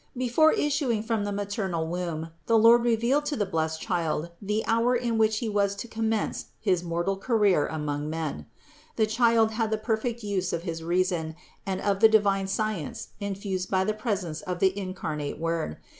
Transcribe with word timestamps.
Before 0.17 0.51
issuing 0.51 1.03
from 1.03 1.25
the 1.25 1.31
maternal 1.31 1.85
womb 1.85 2.31
the 2.47 2.57
Lord 2.57 2.83
re 2.83 2.97
vealed 2.97 3.23
to 3.25 3.35
the 3.35 3.45
blessed 3.45 3.81
child 3.81 4.31
the 4.41 4.65
hour 4.65 4.95
in 4.95 5.19
which 5.19 5.37
he 5.37 5.47
was 5.47 5.75
to 5.75 5.87
commence 5.87 6.45
his 6.59 6.83
mortal 6.83 7.15
career 7.17 7.67
among 7.67 8.09
men. 8.09 8.47
The 8.95 9.05
child 9.05 9.51
had 9.51 9.69
the 9.69 9.77
perfect 9.77 10.23
use 10.23 10.53
of 10.53 10.63
his 10.63 10.83
reason, 10.83 11.35
and 11.67 11.79
of 11.81 11.99
the 11.99 12.09
divine 12.09 12.47
science 12.47 13.09
infused 13.19 13.69
by 13.69 13.83
the 13.83 13.93
presence 13.93 14.41
of 14.41 14.57
the 14.57 14.75
incarnate 14.75 15.37
Word. 15.37 15.77